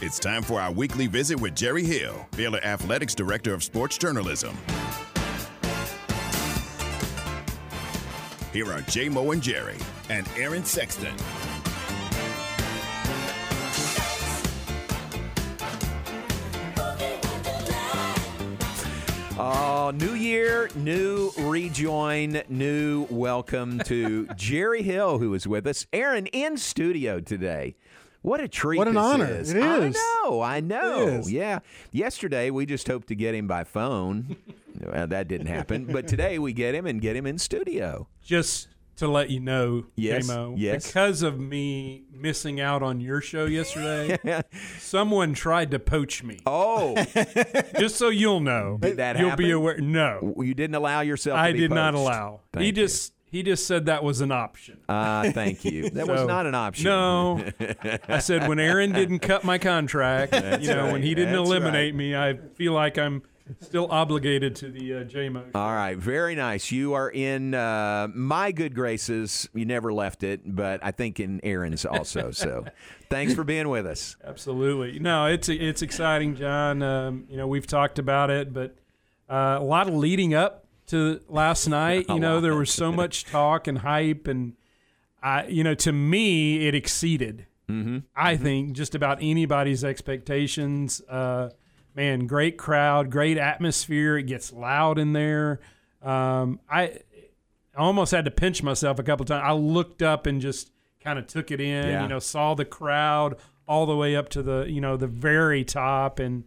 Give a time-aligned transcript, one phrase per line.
[0.00, 4.56] It's time for our weekly visit with Jerry Hill, Baylor Athletics Director of Sports Journalism.
[8.52, 9.74] Here are J Mo and Jerry
[10.08, 11.12] and Aaron Sexton.
[19.36, 25.88] Oh, new year, new rejoin, new welcome to Jerry Hill, who is with us.
[25.92, 27.74] Aaron in studio today.
[28.22, 28.78] What a treat!
[28.78, 29.26] What an this honor.
[29.26, 29.50] Is.
[29.52, 29.64] It is.
[29.64, 29.88] I
[30.24, 30.40] know.
[30.42, 31.22] I know.
[31.26, 31.60] Yeah.
[31.92, 34.36] Yesterday we just hoped to get him by phone.
[34.80, 35.86] well, that didn't happen.
[35.90, 38.08] But today we get him and get him in studio.
[38.22, 40.88] just to let you know, Yes, J-Mo, yes.
[40.88, 44.18] because of me missing out on your show yesterday,
[44.80, 46.40] someone tried to poach me.
[46.44, 46.96] Oh,
[47.78, 49.44] Just so you'll know, Did that you'll happen?
[49.44, 49.78] be aware.
[49.80, 51.36] No, you didn't allow yourself.
[51.36, 52.00] to I be did not poached.
[52.02, 52.40] allow.
[52.52, 52.72] Thank he you.
[52.72, 54.78] just he just said that was an option.
[54.88, 55.90] Uh, thank you.
[55.90, 56.84] That was not an option.
[56.84, 57.44] No,
[58.08, 60.92] I said when Aaron didn't cut my contract, you know, right.
[60.92, 63.22] when he didn't That's eliminate me, I feel like I'm
[63.60, 65.44] still obligated to the uh, J-Mo.
[65.54, 66.70] All right, very nice.
[66.70, 69.48] You are in uh, my good graces.
[69.54, 72.30] You never left it, but I think in Aaron's also.
[72.30, 72.64] So,
[73.10, 74.16] thanks for being with us.
[74.24, 74.98] Absolutely.
[74.98, 76.82] No, it's it's exciting, John.
[76.82, 78.76] Um, you know, we've talked about it, but
[79.28, 82.06] uh, a lot of leading up to last night.
[82.08, 84.54] You know, there was so much talk and hype, and
[85.22, 87.46] I, you know, to me, it exceeded.
[87.68, 87.98] Mm-hmm.
[88.16, 91.02] I think just about anybody's expectations.
[91.08, 91.50] Uh,
[91.94, 94.16] man, great crowd, great atmosphere.
[94.16, 95.60] It gets loud in there.
[96.02, 97.00] Um, I
[97.76, 99.42] I almost had to pinch myself a couple times.
[99.44, 100.70] I looked up and just
[101.00, 101.86] kind of took it in.
[101.86, 102.02] Yeah.
[102.02, 103.36] You know, saw the crowd
[103.66, 106.44] all the way up to the you know the very top, and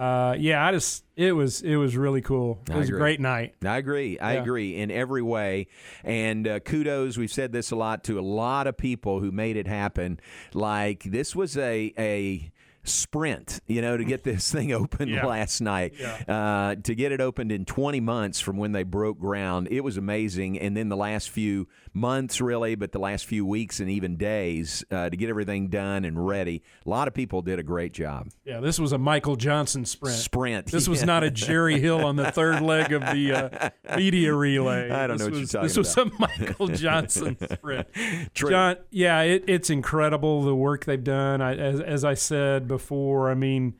[0.00, 2.60] uh, yeah, I just it was it was really cool.
[2.68, 3.54] It I was a great night.
[3.64, 4.18] I agree.
[4.18, 4.42] I Yeah.
[4.42, 5.66] agree in every way.
[6.04, 9.56] And uh, kudos, we've said this a lot to a lot of people who made
[9.56, 10.18] it happen.
[10.54, 12.50] Like this was a a
[12.82, 15.26] sprint, you know, to get this thing opened Yeah.
[15.26, 15.92] last night.
[16.26, 19.98] Uh, to get it opened in 20 months from when they broke ground, it was
[19.98, 20.58] amazing.
[20.58, 24.84] And then the last few months, really, but the last few weeks and even days
[24.90, 26.62] uh, to get everything done and ready.
[26.86, 28.28] A lot of people did a great job.
[28.44, 30.16] Yeah, this was a Michael Johnson sprint.
[30.18, 30.66] Sprint.
[30.66, 31.06] This was Yeah.
[31.06, 34.90] not a Jerry Hill on the third leg of the uh, media relay.
[34.90, 37.88] I don't this know what you're was, talking This was a Michael Johnson sprint.
[38.34, 41.40] John, yeah, it, it's incredible the work they've done.
[41.40, 43.74] I, as, as I said before, I mean,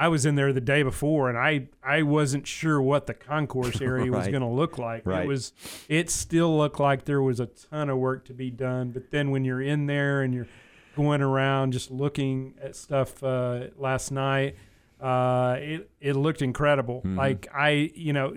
[0.00, 3.80] I was in there the day before, and I I wasn't sure what the concourse
[3.82, 5.04] area was going to look like.
[5.04, 5.24] Right.
[5.24, 5.52] It was
[5.90, 8.92] it still looked like there was a ton of work to be done.
[8.92, 10.48] But then when you're in there and you're
[10.96, 14.56] going around just looking at stuff uh, last night,
[15.02, 17.02] uh, it it looked incredible.
[17.04, 18.36] Like I, you know,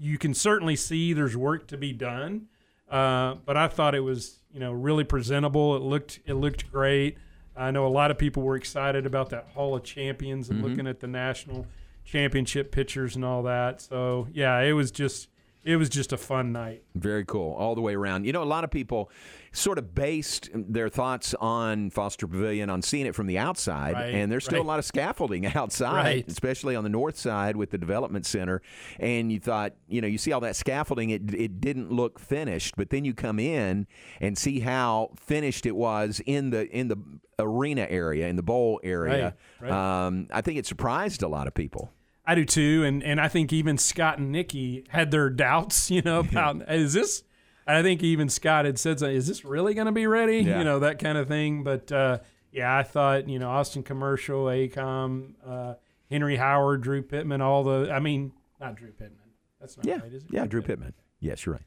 [0.00, 2.46] you can certainly see there's work to be done,
[2.90, 5.76] uh, but I thought it was you know really presentable.
[5.76, 7.18] It looked it looked great.
[7.56, 10.68] I know a lot of people were excited about that Hall of Champions and mm-hmm.
[10.68, 11.66] looking at the national
[12.04, 13.80] championship pictures and all that.
[13.80, 15.28] So yeah, it was just
[15.64, 16.82] it was just a fun night.
[16.94, 18.24] Very cool, all the way around.
[18.26, 19.10] You know, a lot of people
[19.52, 24.14] sort of based their thoughts on Foster Pavilion on seeing it from the outside, Right,
[24.14, 24.64] and there's still right.
[24.64, 26.24] a lot of scaffolding outside, Right.
[26.28, 28.62] especially on the north side with the development center.
[28.98, 32.74] And you thought, you know, you see all that scaffolding, it it didn't look finished,
[32.76, 33.86] but then you come in
[34.20, 36.96] and see how finished it was in the in the
[37.38, 39.34] arena area, in the bowl area.
[39.62, 41.92] Um, I think it surprised a lot of people.
[42.24, 46.02] I do too, and and I think even Scott and Nikki had their doubts, you
[46.02, 47.24] know, about is this.
[47.66, 50.58] I think even Scott had said, something, "Is this really going to be ready?" Yeah.
[50.58, 51.62] You know that kind of thing.
[51.62, 52.18] But uh,
[52.52, 55.74] yeah, I thought you know Austin Commercial, Acom, uh,
[56.10, 57.90] Henry Howard, Drew Pittman, all the.
[57.92, 59.18] I mean, not Drew Pittman.
[59.60, 60.30] That's not Yeah, right, is it?
[60.32, 60.92] yeah, Drew Pittman.
[61.20, 61.64] Yes, you're right.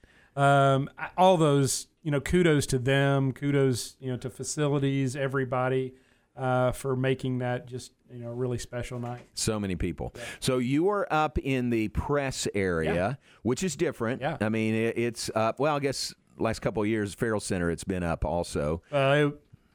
[0.76, 3.32] Um, I- all those, you know, kudos to them.
[3.32, 5.94] Kudos, you know, to facilities, everybody,
[6.36, 9.22] uh, for making that just you know a really special night.
[9.34, 10.14] So many people.
[10.40, 13.14] So you are up in the press area, Yeah.
[13.44, 14.22] which is different.
[14.22, 14.38] Yeah.
[14.42, 15.60] I mean, it, it's up.
[15.60, 18.82] Well, I guess last couple of years, Ferrell Center, it's been up also.
[18.92, 19.30] Uh,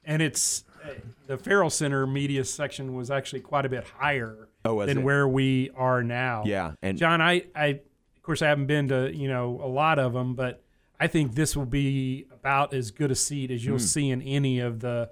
[0.05, 0.91] and it's uh,
[1.27, 5.03] the Ferrell Center media section was actually quite a bit higher Oh, than it?
[5.03, 6.43] where we are now.
[6.47, 9.99] Yeah, and John, I, I, of course, I haven't been to you know a lot
[9.99, 10.63] of them, but
[10.99, 13.85] I think this will be about as good a seat as you'll Hmm.
[13.85, 15.11] see in any of the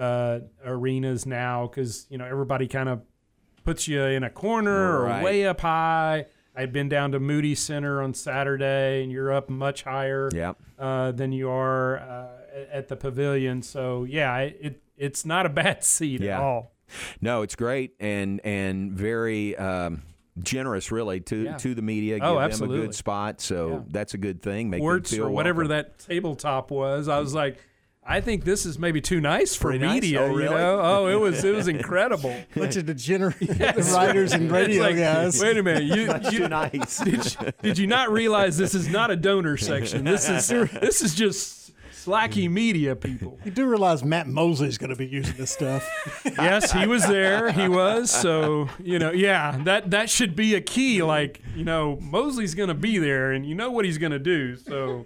[0.00, 3.02] uh, arenas now, because you know everybody kind of
[3.64, 5.20] puts you in a corner Right.
[5.20, 6.26] or way up high.
[6.56, 10.54] I'd been down to Moody Center on Saturday, and you're up much higher yeah.
[10.78, 12.28] uh, than you are uh,
[12.72, 13.62] at the pavilion.
[13.62, 16.38] So yeah, it, it it's not a bad seat Yeah.
[16.38, 16.72] at all.
[17.20, 20.02] No, it's great and and very um,
[20.42, 21.56] generous, really, to Yeah.
[21.58, 22.18] to the media.
[22.20, 23.78] Oh, give them a good spot, so Yeah.
[23.90, 24.70] that's a good thing.
[24.70, 25.76] Make Quartz them feel or whatever welcome.
[25.76, 27.06] that tabletop was.
[27.08, 27.58] I was like,
[28.02, 29.94] I think this is maybe too nice for Pretty nice?
[29.94, 30.22] media.
[30.22, 30.44] Oh, really?
[30.44, 30.80] You know?
[30.82, 32.34] Oh, it was it was incredible.
[32.56, 33.36] Bunch of degenerate
[33.92, 35.40] writers and radio like, guys.
[35.40, 36.98] Wait a minute, you, Much you too nice.
[36.98, 40.04] did, you, did you not realize this is not a donor section?
[40.04, 43.38] This is this is just slacky media people.
[43.44, 45.86] You do realize Matt Mosley's going to be using this stuff.
[46.24, 47.52] Yes, he was there.
[47.52, 48.10] He was.
[48.10, 51.02] So you know, yeah, that that should be a key.
[51.02, 54.18] Like you know, Mosley's going to be there, and you know what he's going to
[54.18, 54.56] do.
[54.56, 55.04] So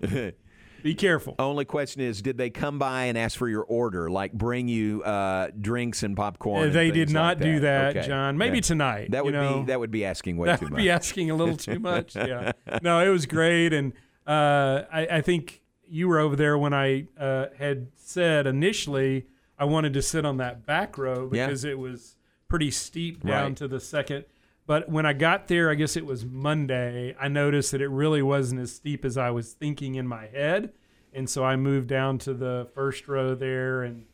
[0.85, 1.35] be careful.
[1.41, 5.03] Only question is, did they come by and ask for your order, like bring you
[5.03, 6.63] uh, drinks and popcorn?
[6.63, 8.07] Uh, and they did not like do that, Okay.
[8.07, 8.39] John.
[8.39, 8.63] Maybe Yeah.
[8.63, 9.11] tonight.
[9.11, 9.61] That you would know.
[9.61, 12.15] be that would be asking way that too would be asking a little too much.
[12.25, 12.53] Yeah.
[12.83, 13.93] No, it was great, and
[14.27, 19.27] uh, I, I think you were over there when I uh, had said initially
[19.59, 21.47] I wanted to sit on that back row Yeah.
[21.47, 22.17] because it was
[22.49, 23.57] pretty steep down Right.
[23.57, 24.27] to the second.
[24.67, 27.15] But when I got there, I guess it was Monday.
[27.21, 30.73] I noticed that it really wasn't as steep as I was thinking in my head,
[31.13, 34.07] and so I moved down to the first row there and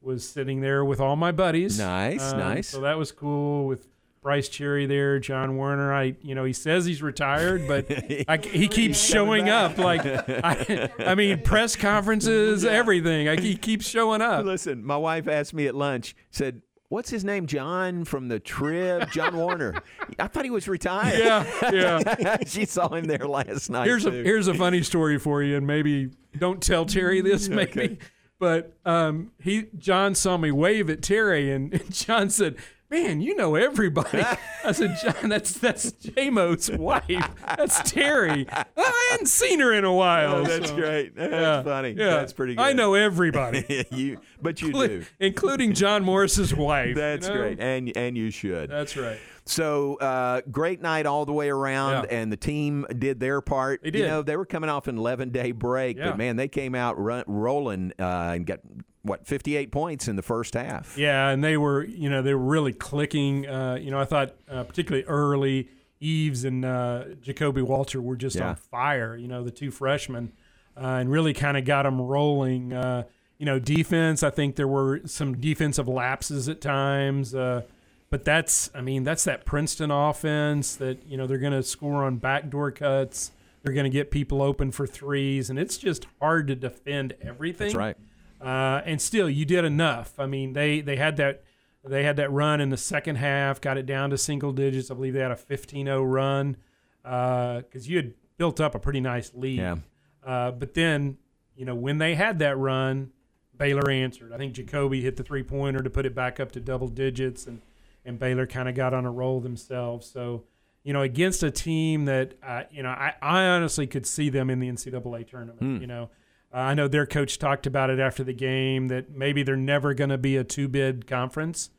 [0.00, 1.78] was sitting there with all my buddies.
[1.78, 2.68] Nice, Um, nice.
[2.68, 3.86] So that was cool with
[4.20, 5.92] Bryce Cherry there, John Werner.
[5.94, 7.86] I, you know, he says he's retired, but
[8.28, 9.78] I, he keeps showing up.
[9.78, 13.28] Like, I, I mean, press conferences, everything.
[13.28, 14.44] Like, he keeps showing up.
[14.44, 17.46] Listen, my wife asked me at lunch, said, "What's his name?
[17.46, 19.82] John from the Trib, John Werner."
[20.18, 21.18] I thought he was retired.
[21.18, 22.36] Yeah, yeah.
[22.46, 23.86] she saw him there last night.
[23.86, 27.98] Here's a here's a funny story for you, and maybe don't tell Terry this, maybe.
[28.38, 32.56] But um, he John saw me wave at Terry, and, and John said,
[32.92, 34.22] "Man, you know everybody."
[34.64, 37.30] I said, "John, that's that's J-Mo's wife.
[37.56, 38.46] That's Terry.
[38.50, 41.16] I hadn't seen her in a while." Oh, that's so- great.
[41.16, 41.90] That's Yeah, funny.
[41.92, 42.10] yeah.
[42.10, 42.62] That's pretty good.
[42.62, 45.04] I know everybody, you, but you do.
[45.18, 46.94] including John Morris's wife.
[46.94, 47.40] That's you know?
[47.40, 48.70] great, and and you should.
[48.70, 49.18] That's right.
[49.44, 52.16] So uh, great night all the way around, Yeah.
[52.20, 53.80] and the team did their part.
[53.82, 56.10] They You know, they were coming off an 11 day break, Yeah.
[56.10, 58.04] but man, they came out run, rolling uh,
[58.36, 58.60] and got
[59.02, 60.96] what 58 points in the first half.
[60.96, 63.46] Yeah, and they were, you know, they were really clicking.
[63.46, 65.68] Uh, you know, I thought uh, particularly early,
[66.00, 68.50] Eves and uh, Ja'Kobe Walter were just Yeah.
[68.50, 69.16] on fire.
[69.16, 70.32] You know, the two freshmen,
[70.76, 72.72] uh, and really kind of got them rolling.
[72.72, 73.04] Uh,
[73.38, 74.22] you know, defense.
[74.22, 77.34] I think there were some defensive lapses at times.
[77.34, 77.62] Uh,
[78.08, 82.04] but that's, I mean, that's that Princeton offense that you know they're going to score
[82.04, 83.32] on backdoor cuts.
[83.62, 87.68] They're going to get people open for threes, and it's just hard to defend everything.
[87.68, 87.96] That's right.
[88.42, 90.18] Uh, and still, you did enough.
[90.18, 91.44] I mean, they they had that
[91.84, 94.90] they had that run in the second half, got it down to single digits.
[94.90, 96.56] I believe they had a 15-0 run
[97.02, 99.58] because you had built up a pretty nice lead.
[99.58, 99.76] Yeah.
[100.24, 101.18] Uh, but then,
[101.56, 103.10] you know, when they had that run,
[103.56, 104.32] Baylor answered.
[104.32, 107.46] I think Ja'Kobe hit the three pointer to put it back up to double digits,
[107.46, 107.60] and
[108.04, 110.08] and Baylor kind of got on a roll themselves.
[110.10, 110.44] So,
[110.82, 114.50] you know, against a team that uh, you know, I, I honestly could see them
[114.50, 115.80] in the NCAA tournament.
[115.80, 116.10] You know,
[116.52, 119.94] uh, I know their coach talked about it after the game that maybe they're never
[119.94, 121.70] going to be a two bid conference,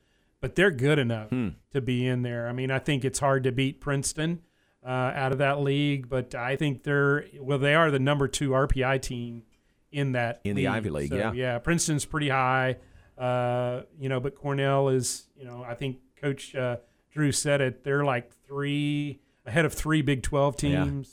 [0.42, 1.30] but they're good enough
[1.72, 2.48] to be in there.
[2.48, 4.42] I mean, I think it's hard to beat Princeton
[4.86, 8.50] uh, out of that league, but I think they're well, they are the number two
[8.50, 9.44] RPI team
[9.92, 10.68] in that In the.
[10.68, 11.32] Ivy League, So, yeah.
[11.34, 11.60] yeah.
[11.60, 12.78] Princeton's pretty high,
[13.18, 16.78] uh, you know, but Cornell is, you know, I think Coach uh,
[17.12, 17.84] Drew said it.
[17.84, 21.04] They're like three ahead of three Big Twelve Yeah.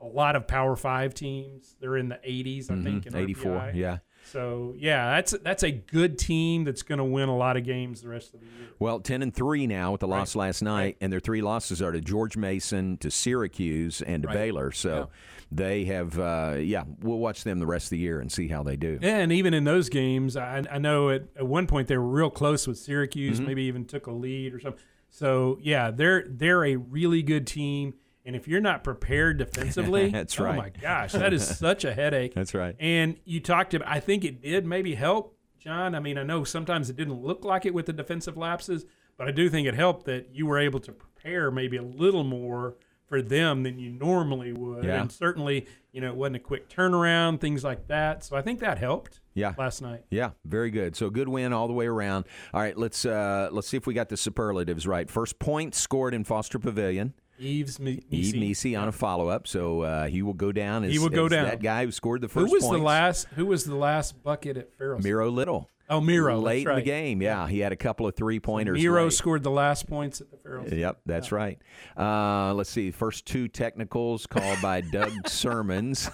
[0.00, 1.74] A lot of Power Five teams.
[1.80, 3.06] They're in the 80s, I think.
[3.06, 3.52] In 84.
[3.52, 3.74] RPI.
[3.74, 3.98] Yeah.
[4.24, 8.02] So yeah, that's that's a good team that's going to win a lot of games
[8.02, 8.68] the rest of the year.
[8.78, 11.92] Well, 10 and 3 now with the loss last night, and their three losses are
[11.92, 14.34] to George Mason, to Syracuse, and to Right.
[14.34, 14.70] Baylor.
[14.70, 15.08] So
[15.50, 18.62] they have, uh, yeah, we'll watch them the rest of the year and see how
[18.62, 18.98] they do.
[19.00, 22.06] Yeah, and even in those games, I, I know at, at one point they were
[22.06, 24.82] real close with Syracuse, maybe even took a lead or something.
[25.10, 27.94] So yeah, they're they're a really good team,
[28.28, 30.54] and if you're not prepared defensively, That's right.
[30.54, 32.34] oh my gosh, that is such a headache.
[32.34, 32.76] That's right.
[32.78, 35.94] And you talked about, I think it did maybe help, John.
[35.94, 38.84] I mean, I know sometimes it didn't look like it with the defensive lapses,
[39.16, 42.22] but I do think it helped that you were able to prepare maybe a little
[42.22, 44.84] more for them than you normally would.
[44.84, 45.00] Yeah.
[45.00, 48.22] And certainly, you know, it wasn't a quick turnaround, things like that.
[48.22, 49.54] So I think that helped Yeah.
[49.56, 50.04] last night.
[50.10, 50.94] Yeah, very good.
[50.94, 52.26] So good win all the way around.
[52.52, 55.10] All right, let's uh, let's see if we got the superlatives right.
[55.10, 57.14] First point scored in Foster Pavilion.
[57.38, 58.74] Eves Me- Yves Missi.
[58.76, 60.84] On a follow up, so uh, he will go down.
[60.84, 61.44] As, He will go down.
[61.46, 62.48] That guy who scored the first.
[62.48, 63.26] Who was the last?
[63.34, 65.00] Who was the last bucket at Ferrell?
[65.00, 65.70] Miro Little.
[65.90, 66.38] Oh, Miro.
[66.38, 67.22] late in the game.
[67.22, 68.76] Yeah, he had a couple of three pointers.
[68.78, 69.12] Miro late.
[69.14, 70.68] scored the last points at the Ferrell.
[70.68, 71.58] Yep, that's right.
[71.96, 72.90] Uh, let's see.
[72.90, 76.10] First two technicals called by Doug Sermons.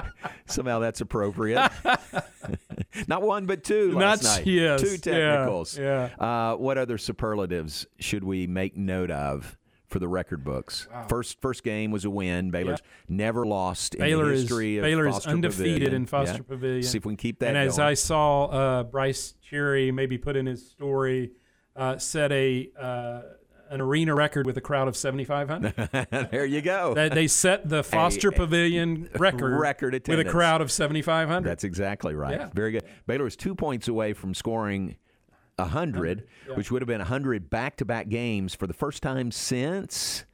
[0.46, 1.70] Somehow that's appropriate.
[3.06, 4.46] Not one, but two last Not- night.
[4.46, 5.78] yes, Two yeah, technicals.
[5.78, 6.08] yeah.
[6.18, 9.57] Uh, what other superlatives should we make note of
[9.88, 10.86] for the record books.
[11.08, 12.50] First first game was a win.
[12.50, 15.94] Baylor's never lost in Baylor the is of Baylor is undefeated Pavilion.
[15.94, 16.42] in Foster Yeah.
[16.46, 16.82] Pavilion.
[16.82, 17.78] See if we can keep that and as.
[17.78, 21.32] I saw uh, Bryce Cherry maybe put in his story,
[21.74, 23.20] uh, set a uh,
[23.70, 26.30] an arena record with a crowd of 7,500.
[26.30, 26.94] there you go.
[26.94, 31.46] that they set the Foster Pavilion record, Record with a crowd of 7,500.
[31.48, 32.32] That's exactly right.
[32.32, 32.48] Yeah.
[32.54, 32.84] Very good.
[33.06, 34.96] Baylor is two points away from scoring
[35.58, 40.24] 100, which would have been 100 back to back games for the first time since,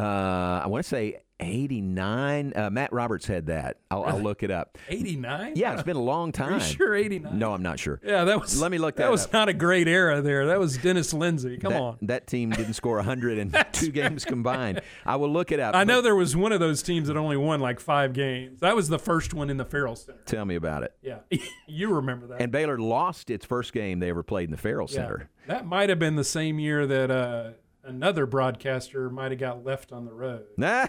[0.00, 2.52] I want to say 89.
[2.54, 3.78] Uh, Matt Roberts had that.
[3.90, 4.78] I'll, I'll look it up.
[4.88, 5.54] 89.
[5.56, 6.54] Yeah, it's been a long Are time.
[6.54, 7.36] you sure 89?
[7.38, 8.00] No, I'm not sure.
[8.04, 8.60] Yeah, that was.
[8.60, 9.32] Let me look That that was up.
[9.32, 10.46] not a great era there.
[10.46, 11.58] That was Dennis Lindsay.
[11.58, 11.98] Come that, on.
[12.02, 14.80] That team didn't score 100 in two games combined.
[15.04, 15.74] I will look it up.
[15.74, 18.60] I know there was one of those teams that only won like five games.
[18.60, 20.20] That was the first one in the Ferrell Center.
[20.26, 20.94] Tell me about it.
[21.02, 21.18] Yeah,
[21.66, 22.40] you remember that.
[22.40, 24.96] And Baylor lost its first game they ever played in the Ferrell yeah.
[24.96, 25.30] Center.
[25.48, 27.50] That might have been the same year that uh,
[27.84, 30.44] another broadcaster might have got left on the road.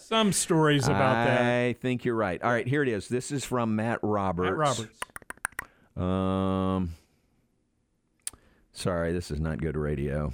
[0.00, 1.40] Some stories about that.
[1.40, 2.42] I think you're right.
[2.42, 3.08] All right, here it is.
[3.08, 4.50] This is from Matt Roberts.
[4.50, 4.98] Matt Roberts.
[5.96, 6.94] Um,
[8.72, 10.32] sorry, this is not good radio.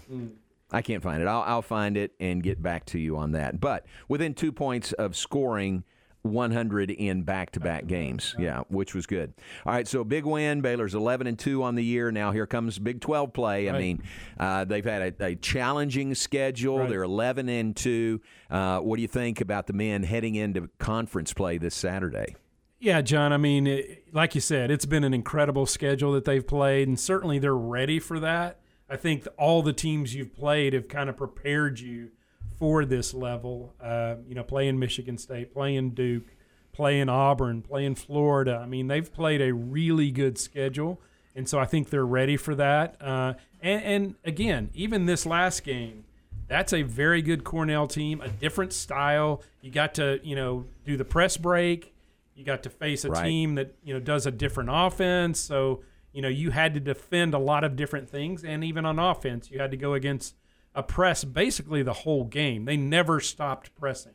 [0.70, 1.28] I can't find it.
[1.28, 3.60] I'll, I'll find it and get back to you on that.
[3.60, 5.84] But within two points of scoring
[6.24, 9.34] 100 in back-to-back games, yeah, which was good.
[9.66, 10.62] All right, so big win.
[10.62, 12.10] Baylor's 11 and two on the year.
[12.10, 13.68] Now here comes Big 12 play.
[13.68, 13.78] I Right.
[13.80, 14.02] mean,
[14.40, 16.78] uh, they've had a, a challenging schedule.
[16.80, 16.88] Right.
[16.88, 18.20] They're 11 and two.
[18.50, 22.34] Uh, what do you think about the men heading into conference play this Saturday?
[22.80, 23.32] Yeah, John.
[23.32, 26.98] I mean, it, like you said, it's been an incredible schedule that they've played, and
[26.98, 28.60] certainly they're ready for that.
[28.88, 32.10] I think all the teams you've played have kind of prepared you
[32.58, 33.74] for this level.
[33.80, 36.34] Uh, you know, playing Michigan State, playing Duke,
[36.72, 38.60] playing Auburn, playing Florida.
[38.62, 41.00] I mean, they've played a really good schedule,
[41.34, 42.96] and so I think they're ready for that.
[43.00, 46.04] Uh, and, and again, even this last game,
[46.46, 49.42] that's a very good Cornell team, a different style.
[49.62, 51.94] You got to, you know, do the press break.
[52.34, 53.24] You got to face a Right.
[53.24, 55.40] team that, you know, does a different offense.
[55.40, 55.82] So,
[56.12, 58.44] you know, you had to defend a lot of different things.
[58.44, 60.34] And even on offense, you had to go against
[60.74, 62.64] a press basically the whole game.
[62.64, 64.14] They never stopped pressing.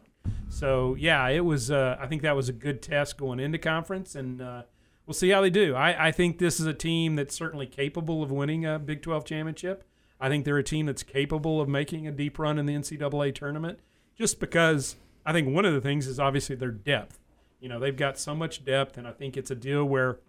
[0.50, 4.16] So, yeah, it was, uh, I think that was a good test going into conference.
[4.16, 4.64] And uh,
[5.06, 5.76] we'll see how they do.
[5.76, 9.26] I, I think this is a team that's certainly capable of winning a Big 12
[9.26, 9.84] championship.
[10.20, 13.34] I think they're a team that's capable of making a deep run in the NCAA
[13.34, 13.80] tournament
[14.18, 17.20] just because I think one of the things is obviously their depth.
[17.62, 20.20] You know, they've got so much depth, and I think it's a deal where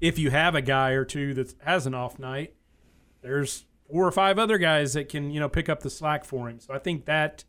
[0.00, 2.54] if you have a guy or two that has an off night,
[3.22, 6.48] there's four or five other guys that can, you know, pick up the slack for
[6.48, 6.60] him.
[6.60, 7.44] So I think that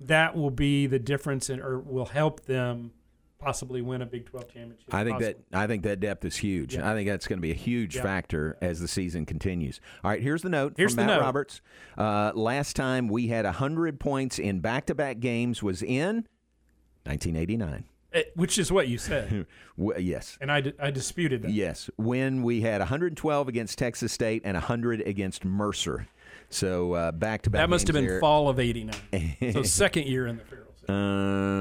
[0.00, 2.92] that will be the difference and or will help them
[3.40, 4.92] possibly win a Big 12 championship.
[4.92, 5.42] I think possibly.
[5.50, 6.74] that I think that depth is huge.
[6.74, 6.88] Yeah.
[6.90, 8.02] I think that's going to be a huge Yeah.
[8.02, 9.80] factor as the season continues.
[10.02, 11.24] All right, here's the note Here's from the Matt note.
[11.24, 11.60] Roberts.
[11.96, 16.26] Uh, last time we had 100 points in back-to-back games was in
[17.04, 17.84] 1989.
[18.18, 19.46] Eh, which is what you said,
[19.98, 20.38] yes.
[20.40, 21.50] and I, I disputed that.
[21.50, 26.06] Yes, when we had 112 against Texas State and 100 against Mercer.
[26.50, 29.36] So uh, back-to-back That must have been fall of '89.
[29.52, 30.42] so second year in the.
[30.44, 30.64] Center.
[30.88, 31.58] Uh,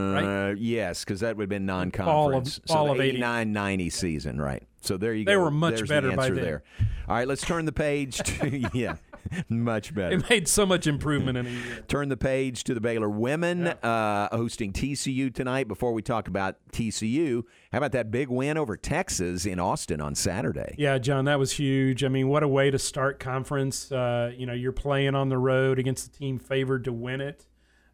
[0.48, 0.58] Right?
[0.58, 2.60] Yes, because that would have been non-conference.
[2.66, 3.10] Fall of- so fall 80.
[3.10, 4.64] 89, 90 season, right?
[4.82, 5.40] So there you They go.
[5.40, 6.36] They were much There's better the by then.
[6.42, 6.64] there.
[7.10, 8.96] All right, let's turn the page to yeah,
[9.50, 10.16] much better.
[10.16, 11.84] It made so much improvement in a year.
[11.88, 15.68] Turn the page to the Baylor women uh, hosting TCU tonight.
[15.68, 20.16] Before we talk about TCU, how about that big win over Texas in Austin on
[20.16, 20.76] Saturday?
[20.78, 22.04] Yeah, John, that was huge.
[22.04, 23.92] I mean, what a way to start conference.
[23.92, 27.46] Uh, you know, you're playing on the road against a team favored to win it,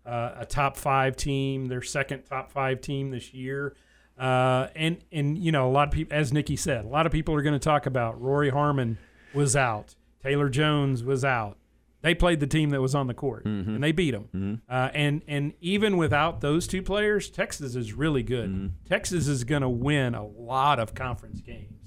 [0.05, 3.75] uh, a top five team, their second top five team this year.
[4.17, 7.11] Uh, and and you know, a lot of people, as Nikki said, a lot of
[7.11, 8.97] people are going to talk about Rori Harmon
[9.33, 11.57] was out, Taylor Jones was out.
[12.01, 13.75] They played the team that was on the court, mm-hmm.
[13.75, 14.29] and they beat them.
[14.35, 14.53] Mm-hmm.
[14.67, 18.49] Uh, and and even without those two players, Texas is really good.
[18.49, 18.67] Mm-hmm.
[18.87, 21.83] Texas is going to win a lot of conference games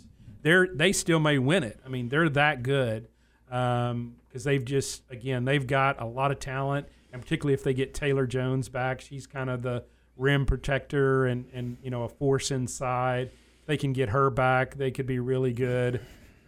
[0.47, 1.81] they're they still may win it.
[1.85, 3.09] I mean, they're that good
[3.51, 7.75] um, because they've just again they've got a lot of talent, and particularly if they
[7.75, 9.83] get Taylor Jones back, she's kind of the
[10.17, 13.33] rim protector and and you know a force inside.
[13.67, 14.77] They can get her back.
[14.77, 16.01] They could be really good.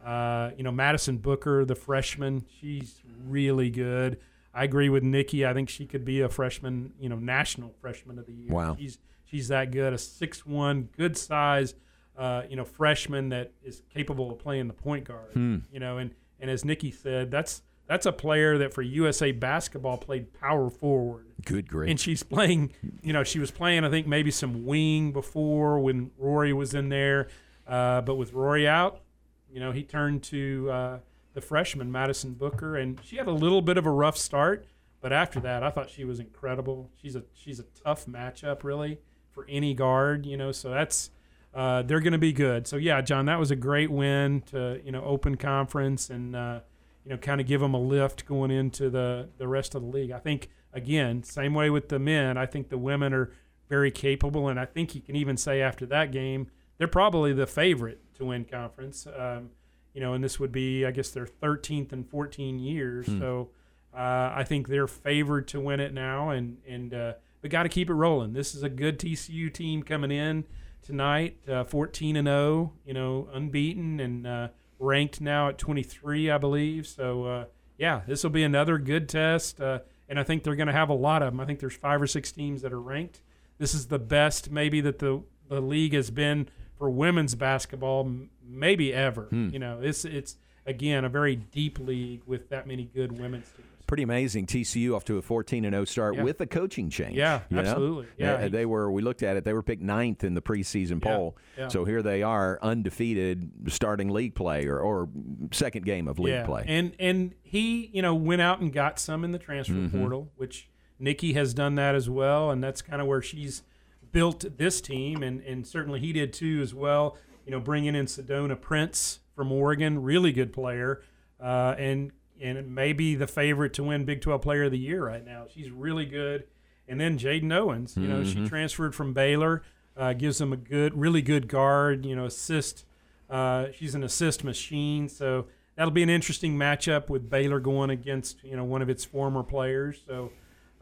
[0.08, 4.18] Uh, you know, Madison Booker, the freshman, she's really good.
[4.54, 5.44] I agree with Nikki.
[5.44, 8.50] I think she could be a freshman, you know, national freshman of the year.
[8.50, 8.74] Wow.
[8.78, 9.92] She's she's that good.
[9.92, 11.74] A six one, good size,
[12.16, 15.34] uh, you know, freshman that is capable of playing the point guard.
[15.34, 19.98] You know, and and as Nikki said, that's that's a player that for USA basketball
[19.98, 21.26] played power forward.
[21.44, 21.90] Good grief.
[21.90, 22.72] And she's playing,
[23.02, 26.88] you know, she was playing, I think, maybe some wing before when Rori was in
[26.88, 27.28] there.
[27.66, 29.02] Uh, but with Rori out,
[29.52, 30.98] you know, he turned to uh,
[31.34, 34.66] the freshman Madison Booker, and she had a little bit of a rough start,
[35.00, 36.90] but after that, I thought she was incredible.
[37.00, 38.98] She's a she's a tough matchup, really,
[39.30, 40.52] for any guard, you know.
[40.52, 41.10] So that's
[41.54, 42.66] uh, they're going to be good.
[42.66, 46.60] So yeah, John, that was a great win to you know open conference and uh,
[47.04, 49.88] you know kind of give them a lift going into the the rest of the
[49.88, 50.10] league.
[50.10, 52.36] I think again, same way with the men.
[52.36, 53.30] I think the women are
[53.68, 57.46] very capable, and I think you can even say after that game they're probably the
[57.46, 59.06] favorite to win conference.
[59.06, 59.50] Um,
[59.92, 63.06] you know, and this would be I guess their 13th and 14 years.
[63.06, 63.50] So
[63.94, 67.68] uh, I think they're favored to win it now, and and uh, we got to
[67.68, 68.32] keep it rolling.
[68.32, 70.44] This is a good TCU team coming in
[70.82, 76.38] tonight, uh, 14 and 0, you know, unbeaten and uh, ranked now at 23, I
[76.38, 76.86] believe.
[76.86, 77.44] So uh,
[77.76, 80.88] yeah, this will be another good test, uh, and I think they're going to have
[80.88, 81.40] a lot of them.
[81.40, 83.20] I think there's five or six teams that are ranked.
[83.58, 88.10] This is the best maybe that the the league has been for women's basketball,
[88.46, 89.24] maybe ever.
[89.24, 89.48] Hmm.
[89.52, 93.66] You know, it's it's again a very deep league with that many good women's teams.
[93.86, 94.44] Pretty amazing.
[94.44, 96.22] TCU off to a 14 and 0 start Yeah.
[96.22, 97.16] with a coaching change.
[97.16, 97.62] Yeah, you know?
[97.62, 98.06] absolutely.
[98.18, 98.90] Yeah, Uh, they were.
[98.92, 99.44] We looked at it.
[99.44, 101.36] They were picked ninth in the preseason Yeah, poll.
[101.56, 101.68] yeah.
[101.68, 105.08] So here they are, undefeated, starting league play or, or
[105.52, 106.44] second game of league yeah.
[106.44, 106.64] play.
[106.66, 109.98] And and he, you know, went out and got some in the transfer Mm-hmm.
[109.98, 110.68] portal, which
[110.98, 113.62] Nikki has done that as well, and that's kind of where she's
[114.12, 117.16] built this team, and and certainly he did too as well.
[117.44, 121.02] You know, bringing in Sedona Prince from Oregon, really good player,
[121.40, 125.24] uh, and and maybe the favorite to win Big 12 Player of the Year right
[125.24, 125.46] now.
[125.52, 126.44] She's really good.
[126.86, 128.44] And then Jaden Owens, you know, Mm-hmm.
[128.44, 129.62] she transferred from Baylor,
[129.96, 132.84] uh, gives them a good, really good guard, you know, assist.
[133.28, 135.46] Uh, she's an assist machine, so
[135.76, 139.42] that'll be an interesting matchup with Baylor going against you know one of its former
[139.42, 140.00] players.
[140.06, 140.32] So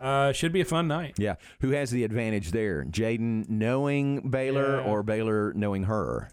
[0.01, 1.15] uh, should be a fun night.
[1.19, 1.37] yeah.
[1.61, 2.85] Who has the advantage there?
[2.85, 4.85] Jaden knowing Baylor Yeah.
[4.91, 6.31] or Baylor knowing her?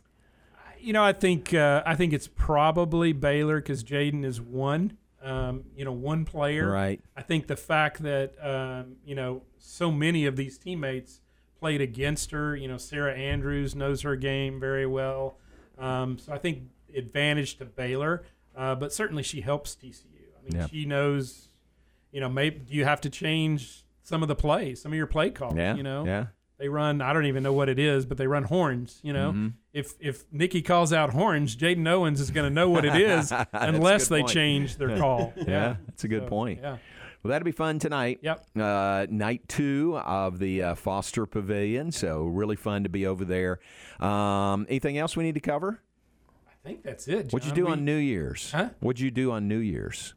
[0.79, 5.63] You know, I think uh, I think it's probably Baylor because Jaden is one, um,
[5.77, 6.70] you know, one player.
[6.70, 7.00] Right.
[7.15, 11.22] I think the fact that um, you know so many of these teammates
[11.58, 12.53] played against her.
[12.58, 15.38] You know, Sarah Andrews knows her game very well,
[15.77, 18.24] um, so I think advantage to Baylor.
[18.53, 20.03] Uh, but certainly she helps TCU.
[20.38, 20.67] I mean, Yeah.
[20.67, 21.48] she knows.
[22.13, 25.29] You know, maybe you have to change some of the plays, some of your play
[25.31, 25.55] calls?
[25.55, 25.75] Yeah.
[25.75, 26.27] You know, Yeah.
[26.59, 27.01] they run.
[27.01, 28.99] I don't even know what it is, but they run horns.
[29.03, 32.85] You know, if if Nikki calls out horns, Jaden Owens is going to know what
[32.85, 34.31] it is unless they point.
[34.31, 35.33] change their call.
[35.35, 35.77] Yeah.
[35.87, 36.59] That's a good So, point.
[36.61, 36.77] Yeah.
[37.23, 38.19] Well, that'll be fun tonight.
[38.21, 38.45] Yep.
[38.59, 41.91] Uh, night two of the uh, Foster Pavilion.
[41.93, 43.59] So really fun to be over there.
[44.05, 45.79] Um, anything else we need to cover?
[46.47, 47.31] I think that's it.
[47.31, 48.51] What'd you do We- on New Year's?
[48.51, 48.69] Huh?
[48.81, 50.13] What'd you do on New Year's?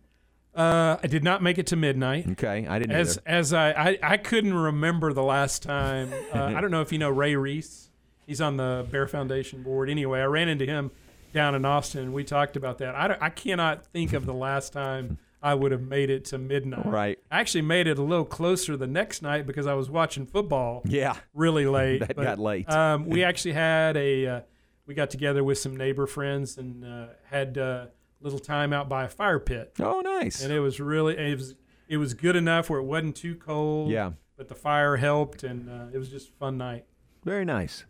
[0.57, 2.27] Uh, I did not make it to midnight.
[2.33, 3.23] Okay, I didn't As either.
[3.29, 6.11] as I, I I couldn't remember the last time.
[6.33, 7.90] Uh, I don't know if you know Ray Reese.
[8.27, 9.88] He's on the Bear Foundation board.
[9.90, 10.90] Anyway, I ran into him
[11.33, 12.01] down in Austin.
[12.05, 12.95] and We talked about that.
[12.95, 16.87] I, I cannot think of the last time I would have made it to midnight.
[16.87, 17.19] Right.
[17.31, 20.83] I actually made it a little closer the next night because I was watching football.
[20.87, 21.16] Yeah.
[21.35, 21.99] really late.
[22.01, 22.69] That got late.
[22.69, 24.40] Um, we actually had a uh,
[24.87, 29.05] we got together with some neighbor friends and uh, had a little time out by
[29.05, 30.42] a fire pit, Oh, nice.
[30.42, 31.55] and it was really it was
[31.88, 33.90] it was good enough where it wasn't too cold.
[33.90, 34.12] Yeah.
[34.37, 36.85] but the fire helped, and uh, it was just a fun night.
[37.24, 37.85] Very nice.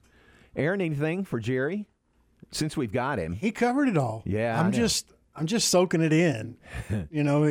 [0.54, 1.86] Aaron, anything for Jerry?
[2.52, 3.32] Since we've got him.
[3.32, 4.22] He covered it all.
[4.24, 6.56] Yeah, I I'm just I'm just soaking it in.
[7.10, 7.44] you know,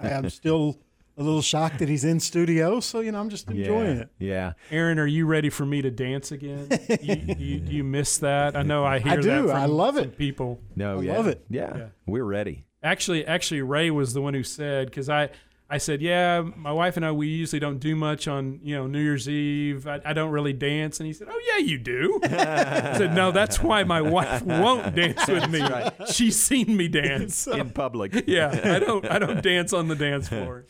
[0.00, 0.78] I'm still
[1.16, 4.02] a little shocked that he's in studio, so you know I'm just enjoying yeah.
[4.02, 4.08] it.
[4.18, 4.52] Yeah.
[4.70, 6.68] Aaron, are you ready for me to dance again?
[7.02, 8.56] you, you, do you miss that?
[8.56, 9.28] I know I hear do.
[9.28, 9.42] that.
[9.42, 10.18] From I love some it.
[10.18, 10.60] People.
[10.74, 11.16] No, I yeah.
[11.16, 11.44] love it.
[11.48, 11.76] Yeah.
[11.76, 11.86] Yeah.
[12.06, 12.64] We're ready.
[12.82, 15.30] Actually, actually, Ray was the one who said because I,
[15.68, 18.86] I said, yeah, my wife and I we usually don't do much on you know
[18.86, 19.86] New Year's Eve.
[19.86, 22.20] I, I don't really dance, and he said, oh yeah, you do.
[22.24, 25.66] I said, no, that's why my wife won't dance with me.
[26.12, 27.46] She's seen me dance.
[27.46, 28.12] In public.
[28.26, 30.66] Yeah, I don't, I don't dance on the dance floor.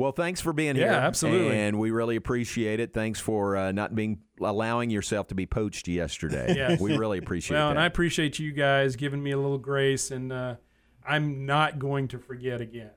[0.00, 0.92] Well, thanks for being Yeah, here.
[0.92, 1.56] absolutely.
[1.58, 2.94] And we really appreciate it.
[2.94, 6.54] Thanks for uh, not being allowing yourself to be poached yesterday.
[6.56, 6.80] Yes.
[6.80, 7.72] We really appreciate Well, that.
[7.72, 10.54] and I appreciate you guys giving me a little grace, and uh,
[11.06, 12.90] I'm not going to forget again.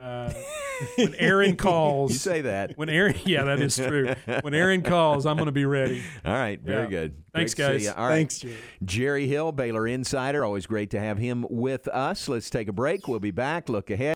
[0.00, 0.32] Uh,
[0.96, 2.72] when Aaron calls, you say that.
[2.76, 4.12] when Aaron, yeah, that is true.
[4.40, 6.02] When Aaron calls, I'm going to be ready.
[6.24, 6.60] All right.
[6.60, 6.88] Very Yeah.
[6.90, 7.14] good.
[7.32, 7.88] Thanks, Great guys.
[7.88, 8.14] All right.
[8.16, 8.56] Thanks, Jerry.
[8.84, 10.44] Jerry Hill, Baylor Insider.
[10.44, 12.28] Always great to have him with us.
[12.28, 13.06] Let's take a break.
[13.06, 13.68] We'll be back.
[13.68, 14.10] Look ahead.